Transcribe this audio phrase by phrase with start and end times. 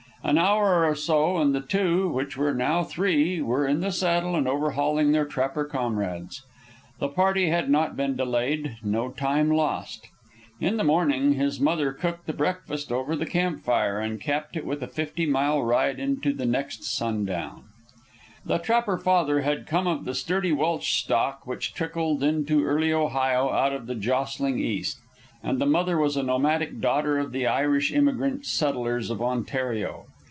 [0.23, 4.35] An hour or so and the two, which were now three, were in the saddle
[4.35, 6.43] and overhauling their trapper comrades.
[6.99, 10.09] The party had not been delayed; no time lost.
[10.59, 14.63] In the morning his mother cooked the breakfast over the camp fire, and capped it
[14.63, 17.63] with a fifty mile ride into the next sun down.
[18.45, 23.49] The trapper father had come of the sturdy Welsh stock which trickled into early Ohio
[23.49, 24.99] out of the jostling East,
[25.43, 30.05] and the mother was a nomadic daughter of the Irish emigrant settlers of Ontario.